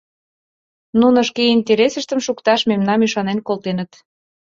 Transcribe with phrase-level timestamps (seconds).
[0.99, 3.91] —Нуно шке интересыштым шукташ мемнам ӱшанен колтеныт.